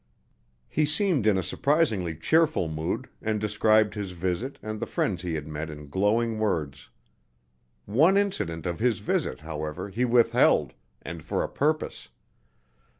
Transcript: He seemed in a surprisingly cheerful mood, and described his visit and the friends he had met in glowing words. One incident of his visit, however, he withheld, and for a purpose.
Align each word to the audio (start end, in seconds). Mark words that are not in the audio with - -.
He 0.67 0.83
seemed 0.85 1.27
in 1.27 1.37
a 1.37 1.43
surprisingly 1.43 2.15
cheerful 2.15 2.67
mood, 2.67 3.07
and 3.21 3.39
described 3.39 3.93
his 3.93 4.13
visit 4.13 4.57
and 4.63 4.79
the 4.79 4.87
friends 4.87 5.21
he 5.21 5.35
had 5.35 5.45
met 5.47 5.69
in 5.69 5.89
glowing 5.89 6.39
words. 6.39 6.89
One 7.85 8.17
incident 8.17 8.65
of 8.65 8.79
his 8.79 8.97
visit, 8.97 9.41
however, 9.41 9.89
he 9.89 10.03
withheld, 10.03 10.73
and 11.03 11.21
for 11.21 11.43
a 11.43 11.47
purpose. 11.49 12.09